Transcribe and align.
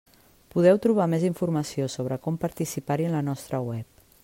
Podeu 0.53 0.79
trobar 0.85 1.05
més 1.11 1.25
informació 1.27 1.87
sobre 1.97 2.19
com 2.25 2.41
participar-hi 2.47 3.09
en 3.11 3.17
la 3.19 3.25
nostra 3.31 3.61
web. 3.71 4.05